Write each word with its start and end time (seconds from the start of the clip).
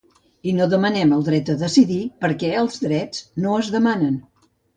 I 0.51 0.53
no 0.59 0.65
demanem 0.69 1.13
el 1.17 1.21
dret 1.27 1.51
de 1.51 1.55
decidir 1.63 1.99
perquè 2.25 2.49
els 2.63 2.79
drets 2.87 3.21
no 3.45 3.55
es 3.61 3.71
demanen. 3.79 4.19